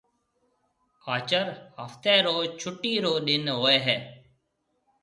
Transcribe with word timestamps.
آچر 1.13 1.47
هفتي 1.79 2.15
رو 2.25 2.35
ڇُٽِي 2.59 2.93
رو 3.03 3.13
ڏن 3.25 3.45
هوئي 3.59 3.77
هيَ۔ 3.85 3.97